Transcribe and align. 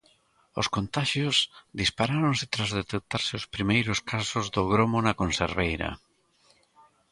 Os 0.59 0.67
contaxios 0.75 1.37
disparáronse 1.81 2.45
tras 2.53 2.69
detectarse 2.79 3.33
os 3.39 3.49
primeiros 3.55 3.99
casos 4.11 4.45
do 4.55 4.63
gromo 4.73 4.97
na 5.05 5.17
conserveira. 5.21 5.89